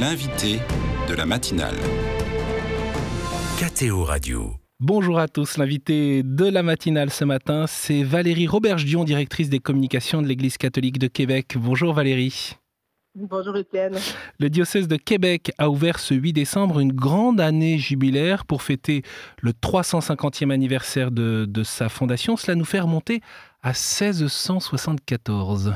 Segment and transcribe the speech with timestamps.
[0.00, 0.60] L'invité
[1.08, 1.74] de la matinale.
[3.58, 4.52] KTO Radio.
[4.78, 10.22] Bonjour à tous, l'invité de la matinale ce matin, c'est Valérie Roberge-Dion, directrice des communications
[10.22, 11.56] de l'Église catholique de Québec.
[11.58, 12.52] Bonjour Valérie.
[13.16, 13.96] Bonjour Étienne.
[14.38, 19.02] Le diocèse de Québec a ouvert ce 8 décembre une grande année jubilaire pour fêter
[19.40, 22.36] le 350e anniversaire de, de sa fondation.
[22.36, 23.20] Cela nous fait remonter
[23.62, 25.74] à 1674.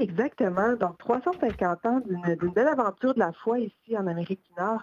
[0.00, 0.74] Exactement.
[0.76, 4.80] Donc, 350 ans d'une belle aventure de la foi ici en Amérique du Nord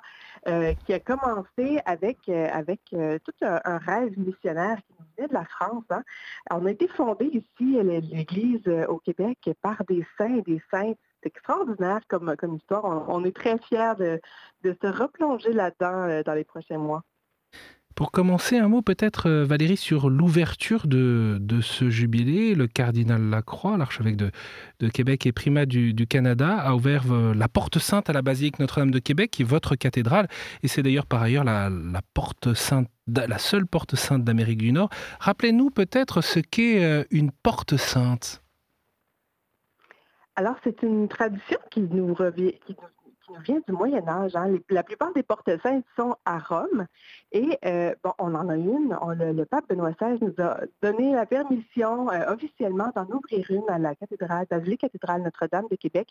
[0.47, 5.33] euh, qui a commencé avec, euh, avec euh, tout un, rêve missionnaire qui venait de
[5.33, 5.83] la France.
[5.89, 6.03] Hein.
[6.51, 11.29] On a été fondé ici, l'Église au Québec, par des saints et des saintes c'est
[11.29, 12.85] extraordinaire comme, comme histoire.
[13.09, 14.21] On, est très fiers de,
[14.63, 17.01] de se replonger là-dedans dans les prochains mois.
[17.97, 22.53] Pour commencer, un mot peut-être, Valérie, sur l'ouverture de, ce jubilé.
[22.53, 24.29] Le cardinal Lacroix, l'archevêque de,
[24.89, 28.99] Québec et primat du, Canada, a ouvert la porte sainte à la basilique Notre-Dame de
[28.99, 30.27] Québec, qui est votre cathédrale.
[30.61, 31.71] Et c'est d'ailleurs par ailleurs la,
[32.13, 34.91] porte sainte, la seule porte sainte d'Amérique du Nord.
[35.19, 38.43] Rappelez-nous peut-être ce qu'est une porte sainte.
[40.35, 42.53] Alors, c'est une tradition qui nous, revient,
[43.27, 44.35] qui nous vient du Moyen Âge.
[44.35, 44.57] Hein.
[44.69, 46.87] La plupart des portes saintes sont à Rome.
[47.31, 48.97] Et euh, bon, on en a une.
[49.17, 53.77] Le, pape Benoît XVI nous a donné la permission euh, officiellement d'en ouvrir une à
[53.77, 56.09] la cathédrale, basilique cathédrale Notre-Dame de Québec.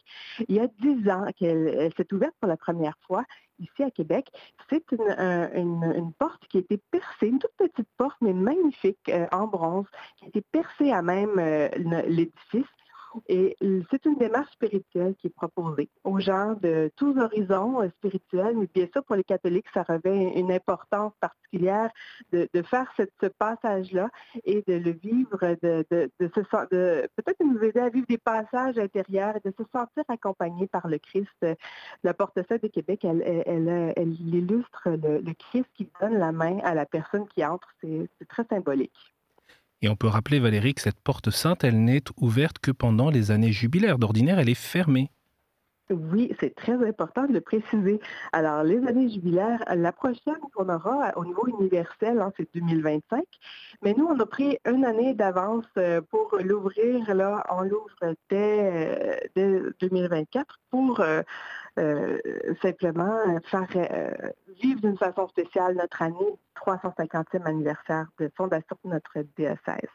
[0.48, 3.25] Il y a dix ans qu'elle s'est ouverte pour la première fois
[3.58, 4.30] ici à Québec.
[4.69, 9.11] C'est une, euh, une, porte qui a été percée, une toute petite porte, mais magnifique,
[9.33, 9.86] en bronze,
[10.17, 11.36] qui a été percée à même
[12.06, 12.67] l'édifice.
[13.28, 13.56] Et
[13.91, 18.69] c'est une démarche spirituelle qui est proposée aux gens de tous horizons euh, spirituels, mais
[18.73, 21.91] bien sûr pour les catholiques, ça revêt une importance particulière
[22.33, 24.08] de, faire ce passage-là
[24.45, 29.48] et de le vivre, de, de, peut-être nous aider à vivre des passages intérieurs et
[29.48, 31.47] de se sentir accompagné par le Christ.
[32.03, 36.86] La porte sainte de Québec, elle, illustre le Christ qui donne la main à la
[36.86, 37.69] personne qui entre.
[37.80, 39.15] C'est très symbolique.
[39.83, 43.31] Et on peut rappeler, Valérie, que cette porte sainte, elle n'est ouverte que pendant les
[43.31, 43.98] années jubilaires.
[43.98, 45.11] D'ordinaire, elle est fermée.
[45.91, 48.01] Oui, c'est très important de le préciser.
[48.33, 53.23] Alors, les années jubilaires, la prochaine qu'on aura au niveau universel, hein, c'est 2025.
[53.83, 55.67] Mais nous, on a pris une année d'avance
[56.11, 57.14] pour l'ouvrir.
[57.14, 61.23] Là, on l'ouvre dès, dès, 2024 pour euh,
[61.79, 62.19] euh,
[62.63, 64.11] simplement faire euh,
[64.63, 69.91] vivre d'une façon spéciale notre année 350e anniversaire de fondation de notre diocèse.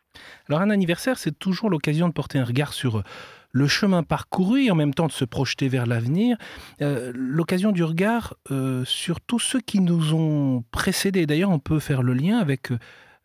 [0.47, 3.03] Alors un anniversaire, c'est toujours l'occasion de porter un regard sur
[3.51, 6.37] le chemin parcouru et en même temps de se projeter vers l'avenir,
[6.81, 11.25] euh, l'occasion du regard euh, sur tous ceux qui nous ont précédés.
[11.25, 12.69] D'ailleurs, on peut faire le lien avec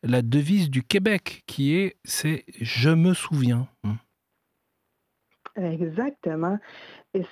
[0.03, 3.69] la devise du Québec qui est c'est je me souviens.
[5.57, 6.59] Exactement.
[7.15, 7.25] Et,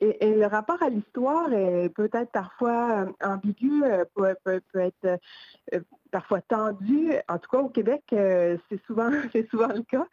[0.00, 3.82] et, le rapport à l'histoire est peut-être parfois ambigu,
[4.14, 5.20] peut, peut, peut être
[5.74, 5.80] euh,
[6.10, 7.12] parfois tendu.
[7.28, 9.10] En tout cas, au Québec, euh, c'est souvent,
[9.50, 10.06] souvent le cas.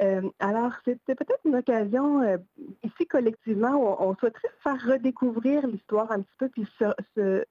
[0.00, 2.38] Euh, alors, c'était peut-être une occasion, euh,
[2.82, 7.44] ici collectivement, on, on, souhaiterait faire redécouvrir l'histoire un petit peu, puis ce,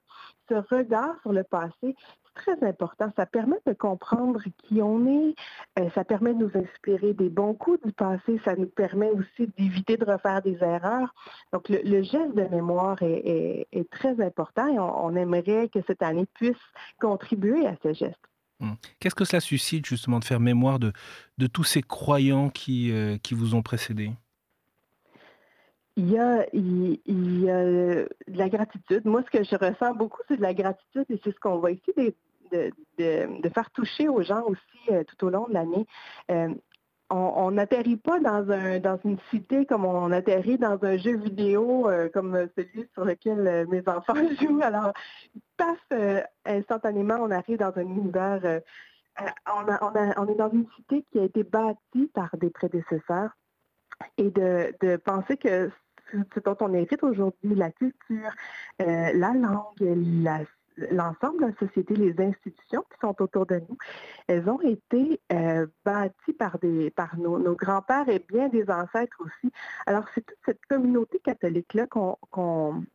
[0.50, 1.96] ce regard sur le passé
[2.34, 3.12] très important.
[3.16, 5.36] Ça permet de comprendre qui on est,
[5.80, 9.52] euh, ça permet de nous inspirer des bons coups du passé, ça nous permet aussi
[9.58, 11.14] d'éviter de refaire des erreurs.
[11.54, 16.56] Donc, le, geste de mémoire est, très important et on, aimerait que cette année puisse
[17.00, 18.20] contribuer à ce geste.
[18.62, 18.76] Hum.
[19.00, 20.94] Qu'est-ce que cela suscite justement de faire mémoire de,
[21.38, 24.12] de tous ces croyants qui, euh, qui vous ont précédé
[26.02, 29.06] il y, a, il, y a de la gratitude.
[29.06, 31.72] Moi, ce que je ressens beaucoup, c'est de la gratitude et c'est ce qu'on voit
[31.72, 32.14] ici, de,
[32.98, 35.86] de, de, faire toucher aux gens aussi euh, tout au long de l'année.
[36.32, 36.50] Euh,
[37.14, 41.90] on n'atterrit pas dans, un, dans une cité comme on atterrit dans un jeu vidéo
[41.90, 44.62] euh, comme celui sur lequel mes enfants jouent.
[44.64, 44.94] Alors,
[45.58, 45.78] paf,
[46.46, 48.62] instantanément, on arrive dans un univers.
[49.20, 53.32] On, a, on, est dans une cité qui a été bâtie par des prédécesseurs
[54.18, 55.70] et de, de penser que
[56.34, 58.32] ce dont on hérite aujourd'hui, la culture,
[58.80, 60.42] la langue, la
[60.92, 63.78] l'ensemble de la société, les institutions qui sont autour de nous,
[64.28, 66.58] elles ont été euh, bâties par,
[67.18, 69.52] nos, grands-pères et bien des ancêtres aussi.
[69.86, 72.88] Alors, c'est toute cette communauté catholique-là qu'on qu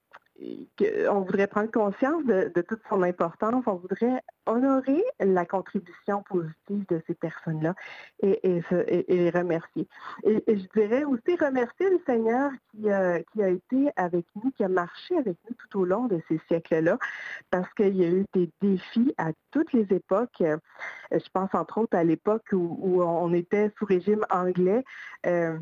[1.11, 7.03] on voudrait prendre conscience de, toute son importance, on voudrait honorer la contribution positive de
[7.07, 7.75] ces personnes-là
[8.23, 8.41] et,
[9.09, 9.89] les remercier.
[10.25, 14.65] Et, je dirais aussi remercier le Seigneur qui, euh, qui a été avec nous, qui
[14.65, 16.99] a marché avec nous tout au long de ces siècles-là,
[17.51, 20.43] parce qu'il y a eu des défis à toutes les époques.
[21.11, 24.85] Je pense entre autres à l'époque où, où, on était sous régime anglais.
[25.27, 25.59] Euh,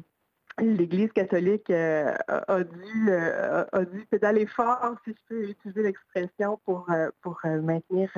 [0.60, 6.60] l'Église catholique euh, a, dû, euh, a dû pédaler fort, si je peux utiliser l'expression,
[6.64, 8.10] pour, euh, pour maintenir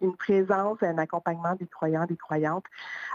[0.00, 2.64] une, présence et un accompagnement des croyants, des croyantes.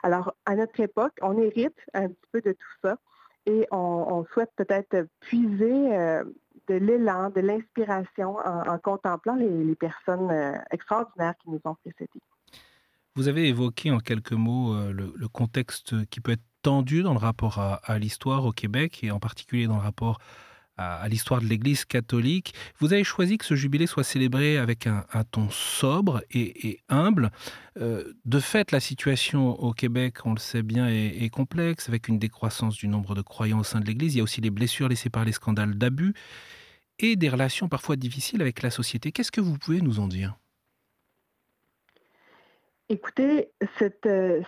[0.03, 2.97] Alors, à notre époque, on hérite un petit peu de tout ça
[3.45, 5.89] et on, souhaite peut-être puiser
[6.67, 10.31] de l'élan, de l'inspiration en, contemplant les, personnes
[10.69, 12.21] extraordinaires qui nous ont précédés.
[13.15, 17.59] Vous avez évoqué en quelques mots le contexte qui peut être tendu dans le rapport
[17.59, 20.19] à, l'histoire au Québec et en particulier dans le rapport
[20.77, 22.53] à, l'histoire de l'Église catholique.
[22.79, 27.31] Vous avez choisi que ce jubilé soit célébré avec un, ton sobre et, humble.
[27.79, 32.07] Euh, de fait, la situation au Québec, on le sait bien, est, est, complexe, avec
[32.07, 34.15] une décroissance du nombre de croyants au sein de l'Église.
[34.15, 36.13] Il y a aussi les blessures laissées par les scandales d'abus
[36.99, 39.11] et des relations parfois difficiles avec la société.
[39.11, 40.35] Qu'est-ce que vous pouvez nous en dire?
[42.91, 43.51] Écoutez,
[43.83, 44.41] euh,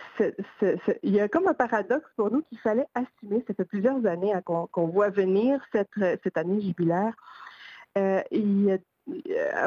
[1.04, 3.44] il y a comme un paradoxe pour nous qu'il fallait assumer.
[3.46, 7.14] Ça fait plusieurs années hein, qu'on voit venir cette, euh, année jubilaire.
[7.96, 8.20] Euh,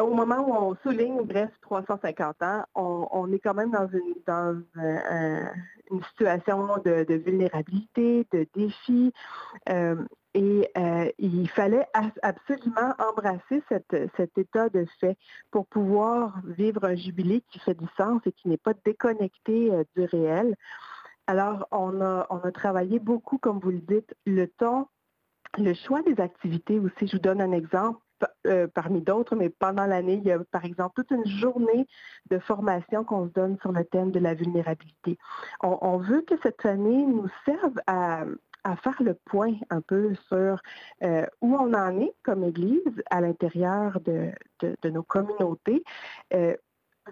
[0.02, 4.66] au moment où on souligne bref 350 ans, on, est quand même dans une,
[5.92, 9.14] une situation de, vulnérabilité, de défi.
[10.36, 11.88] Et euh, il fallait
[12.22, 15.18] absolument embrasser cet état de fait
[15.50, 19.86] pour pouvoir vivre un jubilé qui fait du sens et qui n'est pas déconnecté euh,
[19.96, 20.58] du réel.
[21.26, 24.90] Alors, on a, travaillé beaucoup, comme vous le dites, le temps,
[25.58, 27.08] le choix des activités aussi.
[27.08, 28.00] Je vous donne un exemple.
[28.48, 31.86] Euh, parmi d'autres, mais pendant l'année, il y a par exemple toute une journée
[32.30, 35.18] de formation qu'on se donne sur le thème de la vulnérabilité.
[35.62, 38.24] on veut que cette année nous serve à,
[38.66, 40.60] à faire le point un peu sur
[41.04, 44.32] euh, où on en est comme Église à l'intérieur de,
[44.84, 45.84] nos communautés,
[46.34, 46.56] euh,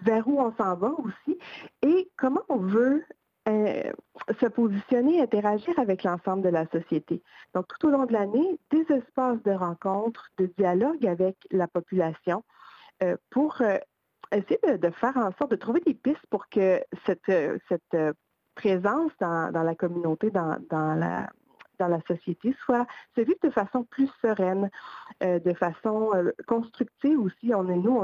[0.02, 1.38] vers où on s'en va aussi,
[1.82, 3.04] et comment on veut
[3.48, 3.92] euh,
[4.40, 7.22] se positionner, interagir avec l'ensemble de la société.
[7.54, 12.42] Donc, tout au long de l'année, des espaces de rencontres, de dialogue avec la population
[13.30, 13.60] pour
[14.32, 18.16] essayer de, faire en sorte de trouver des pistes pour que cette, cette
[18.54, 21.28] présence dans, la communauté, dans, dans la,
[21.78, 22.86] dans la société soit
[23.16, 24.70] se vivre de façon plus sereine,
[25.22, 27.52] euh, de façon euh, constructive aussi.
[27.54, 28.00] On est nous,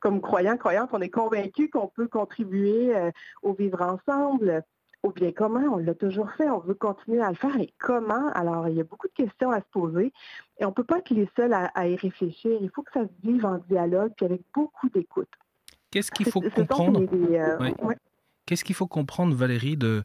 [0.00, 3.10] comme croyants, croyantes, on est convaincus qu'on peut contribuer euh,
[3.42, 4.62] au vivre ensemble,
[5.02, 5.64] au bien commun.
[5.70, 7.56] On l'a toujours fait, on veut continuer à le faire.
[7.58, 8.28] Et comment?
[8.32, 10.12] Alors, il y a beaucoup de questions à se poser
[10.58, 12.58] et on ne peut pas être les seuls à, y réfléchir.
[12.60, 15.30] Il faut que ça se vive en dialogue et avec beaucoup d'écoute.
[15.90, 17.00] Qu'est-ce qu'il faut comprendre?
[18.46, 20.02] Qu'est-ce qu'il faut comprendre, Valérie, de,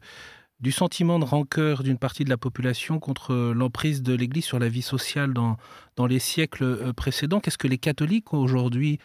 [0.60, 4.68] du sentiment de rancœur d'une partie de la population contre l'emprise de l'Église sur la
[4.68, 5.56] vie sociale dans,
[5.96, 7.40] dans les siècles euh, précédents.
[7.40, 8.98] Qu'est-ce que les catholiques aujourd'hui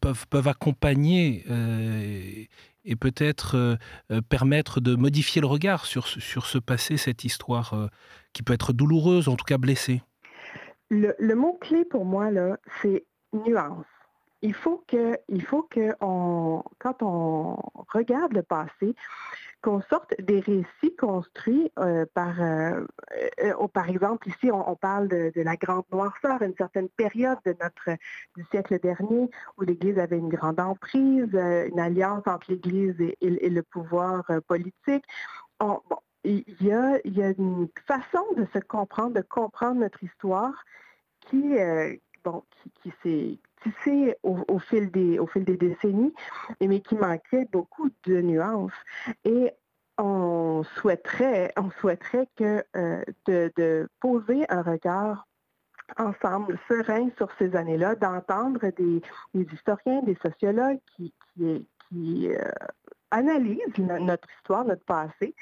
[0.00, 2.44] peuvent, peuvent accompagner euh,
[2.84, 7.88] et peut-être euh, permettre de modifier le regard sur, sur ce passé, cette histoire
[8.34, 10.02] qui peut être douloureuse, en tout cas blessée?
[10.90, 13.86] Le, le mot-clé pour moi, là, c'est nuance.
[14.46, 17.56] Il faut que, il faut que on, quand on
[17.88, 18.94] regarde le passé,
[19.60, 22.84] qu'on sorte des récits construits euh, par, euh,
[23.42, 27.98] euh, par exemple, ici, on, parle de, la grande noirceur, une certaine période de notre,
[28.36, 33.62] du siècle dernier où l'Église avait une grande emprise, une alliance entre l'Église et, le
[33.64, 35.04] pouvoir politique.
[36.22, 40.64] il, y a, il y a une façon de se comprendre, de comprendre notre histoire
[41.22, 41.56] qui,
[42.22, 42.44] bon,
[42.82, 46.14] qui, s'est tissée au, fil des, au fil des décennies,
[46.60, 48.72] mais qui manquait beaucoup de nuances.
[49.24, 49.52] Et
[49.98, 55.26] on souhaiterait, on souhaiterait que euh, de, poser un regard
[55.98, 59.02] ensemble, serein sur ces années-là, d'entendre des,
[59.34, 61.14] historiens, des sociologues qui,
[61.88, 62.50] qui, euh,
[63.10, 65.34] analysent notre histoire, notre passé.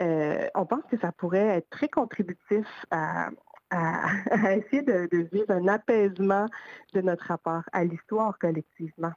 [0.00, 3.30] Euh, on pense que ça pourrait être très contributif à,
[3.70, 6.46] à, essayer de, vivre un apaisement
[6.92, 9.12] de notre rapport à l'histoire collectivement.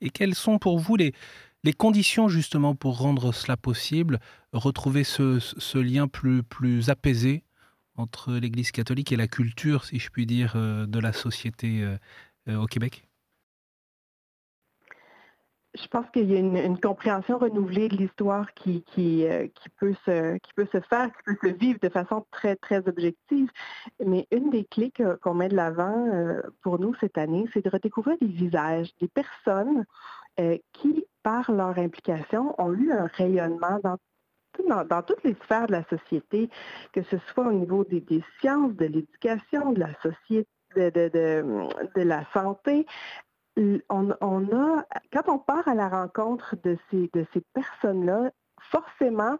[0.00, 1.12] Et quelles sont pour vous les,
[1.76, 4.18] conditions justement pour rendre cela possible,
[4.52, 7.44] retrouver ce, lien plus, plus apaisé
[7.96, 11.82] entre l'Église catholique et la culture, si je puis dire, euh, de la société
[12.48, 13.09] euh, au Québec?
[15.74, 20.10] Je pense qu'il y a une, compréhension renouvelée de l'histoire euh, qui, peut se,
[20.80, 23.48] faire, qui peut se vivre de façon très, très objective.
[24.04, 27.70] Mais une des clés qu'on met de l'avant euh, pour nous cette année, c'est de
[27.70, 29.84] redécouvrir des visages, des personnes
[30.40, 35.84] euh, qui, par leur implication, ont eu un rayonnement dans toutes les sphères de la
[35.84, 36.50] société,
[36.92, 42.86] que ce soit au niveau des, sciences, de l'éducation, de la société, de, la santé,
[43.56, 47.10] on, a, quand on part à la rencontre de ces,
[47.52, 48.30] personnes-là,
[48.60, 49.38] forcément,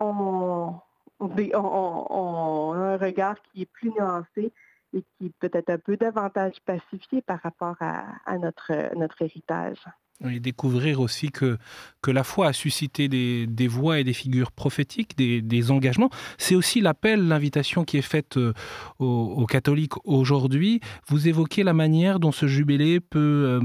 [0.00, 0.80] on,
[1.20, 4.52] a un regard qui est plus nuancé
[4.92, 9.84] et qui peut être un peu davantage pacifié par rapport à, notre héritage.
[10.30, 11.58] Et découvrir aussi que,
[12.00, 16.08] que la foi a suscité des, voix et des figures prophétiques, des, engagements.
[16.38, 18.52] C'est aussi l'appel, l'invitation qui est faite euh,
[19.00, 20.80] aux, catholiques aujourd'hui.
[21.08, 23.60] Vous évoquez la manière dont ce jubilé peut euh,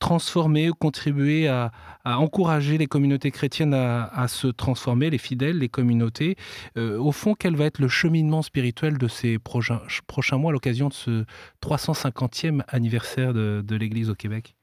[0.00, 1.70] transformer ou contribuer à,
[2.04, 6.36] encourager les communautés chrétiennes à, se transformer, les fidèles, les communautés.
[6.76, 9.78] Euh, au fond, quel va être le cheminement spirituel de ces prochains,
[10.36, 11.24] mois à l'occasion de ce
[11.62, 14.56] 350e anniversaire de l'Église au Québec?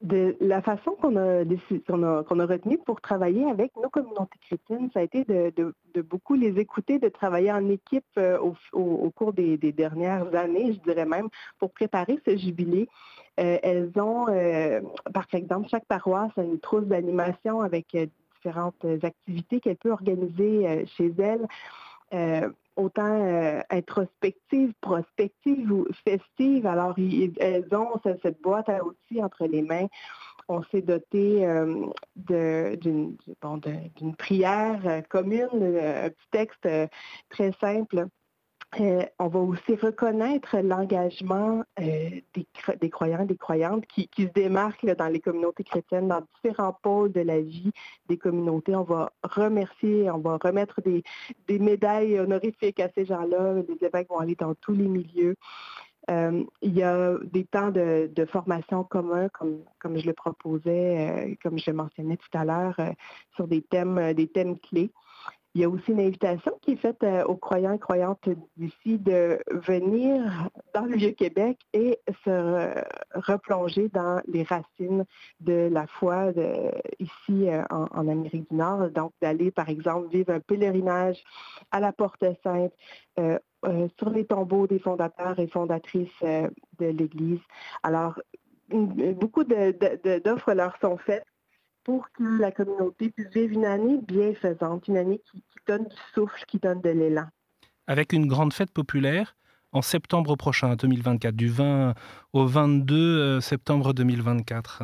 [0.00, 5.24] De la façon qu'on a, retenue pour travailler avec nos communautés chrétiennes, ça a été
[5.24, 8.38] de, beaucoup les écouter, de travailler en équipe euh,
[8.72, 11.28] au, cours des, des, dernières années, je dirais même,
[11.58, 12.88] pour préparer ce jubilé.
[13.40, 14.80] Euh, elles ont, euh,
[15.12, 17.96] par exemple, chaque paroisse a une trousse d'animation avec
[18.36, 21.48] différentes activités qu'elle peut organiser chez elle
[22.78, 26.66] autant euh, introspective, prospective ou festive.
[26.66, 26.94] Alors,
[27.40, 29.86] elles ont cette boîte à outils entre les mains.
[30.48, 33.16] On s'est doté euh, d'une
[34.16, 36.66] prière euh, commune, un petit texte
[37.28, 38.06] très simple
[38.80, 45.08] euh, on va aussi reconnaître l'engagement euh, des, croyants, des croyantes qui, se démarquent dans
[45.08, 47.72] les communautés chrétiennes, dans différents pôles de la vie
[48.08, 48.76] des communautés.
[48.76, 51.02] On va remercier, on va remettre des,
[51.58, 53.54] médailles honorifiques à ces gens-là.
[53.66, 55.34] Les évêques vont aller dans tous les milieux.
[56.10, 61.58] Euh, il y a des temps de, formation communs, comme, comme je le proposais, comme
[61.58, 62.78] je le mentionnais tout à l'heure,
[63.34, 64.90] sur des thèmes, des thèmes clés.
[65.58, 68.96] Il y a aussi une invitation qui est faite euh, aux croyants et croyantes d'ici
[68.96, 72.80] de venir dans le Vieux-Québec et se
[73.12, 75.04] replonger dans les racines
[75.40, 76.30] de la foi
[77.00, 78.90] ici euh, en, Amérique du Nord.
[78.90, 81.20] Donc, d'aller, par exemple, vivre un pèlerinage
[81.72, 82.72] à la Porte Sainte,
[83.18, 83.40] euh,
[83.98, 87.40] sur les tombeaux des fondateurs et fondatrices de l'Église.
[87.82, 88.14] Alors,
[88.70, 91.26] beaucoup d'offres leur sont faites
[91.88, 96.44] pour que la communauté puisse vivre une année bienfaisante, une année qui, donne du souffle,
[96.46, 97.24] qui donne de l'élan.
[97.86, 99.36] Avec une grande fête populaire
[99.72, 101.94] en septembre prochain, 2024, du 20
[102.34, 104.82] au 22 euh, septembre 2024.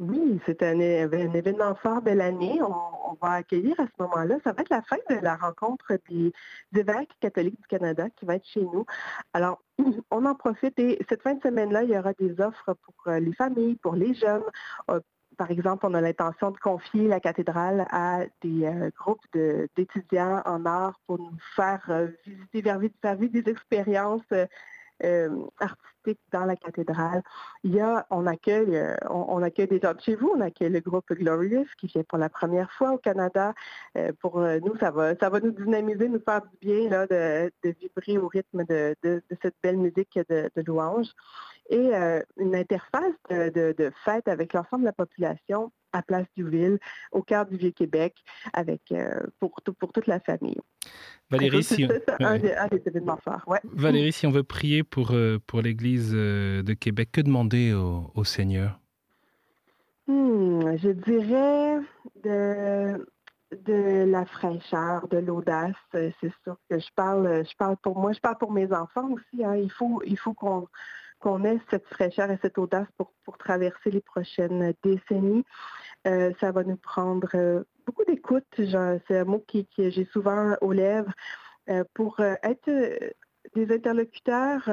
[0.00, 2.58] Oui, c'est un, événement fort de l'année.
[2.62, 6.32] On, va accueillir à ce moment-là, ça va être la fin de la rencontre des
[6.76, 8.84] évêques catholiques du Canada qui va être chez nous.
[9.32, 9.62] Alors,
[10.10, 13.20] on en profite et cette fin de semaine-là, il y aura des offres pour euh,
[13.20, 14.42] les familles, pour les jeunes,
[14.90, 14.98] euh,
[15.36, 19.24] par exemple, on a l'intention de confier la cathédrale à des euh, groupes
[19.76, 22.62] d'étudiants en art pour nous faire euh, visiter,
[23.02, 24.22] faire vivre des expériences
[25.04, 25.28] euh,
[25.60, 27.22] artistiques dans la cathédrale.
[27.62, 30.80] Il y a, on accueille, on, accueille des gens de chez vous, on accueille le
[30.80, 33.54] groupe Glorious qui vient pour la première fois au Canada.
[34.20, 38.18] pour nous, ça va, ça va nous dynamiser, nous faire du bien là, de, vibrer
[38.18, 38.94] au rythme de,
[39.40, 41.08] cette belle musique de, louange
[41.70, 46.78] et euh, une interface de, fête avec l'ensemble de la population à Place du Ville,
[47.12, 48.14] au cœur du Vieux-Québec,
[48.52, 50.60] avec euh, pour, pour toute la famille.
[51.30, 52.24] Valérie, si on...
[52.24, 53.44] un, des, événements forts.
[53.64, 58.80] Valérie, si on veut prier pour, euh, pour l'Église de Québec, que demander au, Seigneur?
[60.06, 61.78] Hmm, Je dirais
[62.24, 63.06] de,
[63.64, 65.76] de la fraîcheur, de l'audace.
[65.92, 69.44] C'est sûr que je parle, je parle pour moi, je parle pour mes enfants aussi.
[69.44, 69.56] Hein.
[69.56, 70.68] Il faut, il faut qu'on
[71.24, 75.44] qu'on ait cette fraîcheur et cette audace pour, pour traverser les prochaines décennies.
[76.06, 78.44] Euh, ça va nous prendre euh, beaucoup d'écoute.
[78.56, 81.12] C'est un mot qui j'ai souvent aux lèvres
[81.70, 82.70] euh, pour être
[83.54, 84.68] des interlocuteurs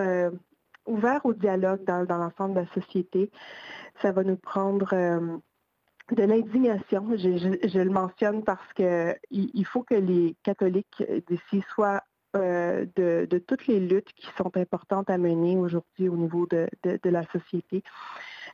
[0.86, 3.32] ouverts au dialogue dans, l'ensemble de la société.
[4.02, 4.90] Ça va nous prendre
[6.12, 7.16] de l'indignation.
[7.16, 13.80] Je, le mentionne parce que il, faut que les catholiques d'ici soient de, toutes les
[13.80, 16.68] luttes qui sont importantes à mener aujourd'hui au niveau de,
[17.04, 17.84] la société.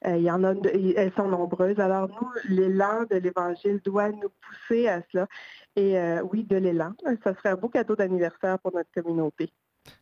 [0.06, 1.80] Euh, elles sont nombreuses.
[1.80, 5.28] Alors nous, l'élan de l'Évangile doit nous pousser à cela.
[5.76, 6.94] Et euh, oui, de l'élan.
[7.24, 9.52] Ça serait un beau cadeau d'anniversaire pour notre communauté.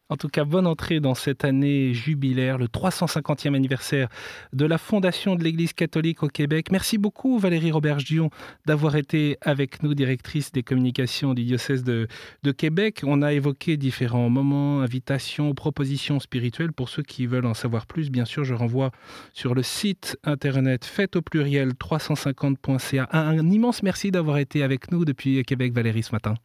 [0.07, 4.07] En tout cas, bonne entrée dans cette année jubilaire, le 350e anniversaire
[4.53, 6.67] de la fondation de l'Église catholique au Québec.
[6.71, 8.29] Merci beaucoup Valérie Robert-Gion
[8.67, 12.07] d'avoir été avec nous, directrice des communications du diocèse de,
[12.43, 13.01] de, Québec.
[13.03, 16.71] On a évoqué différents moments, invitations, propositions spirituelles.
[16.71, 18.91] Pour ceux qui veulent en savoir plus, bien sûr, je renvoie
[19.33, 23.09] sur le site internet fête au pluriel 350.ca.
[23.11, 26.35] Un, un immense merci d'avoir été avec nous depuis Québec, Valérie, ce matin.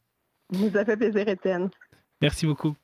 [0.50, 1.68] Nous a fait plaisir, Étienne.
[2.22, 2.74] Merci beaucoup.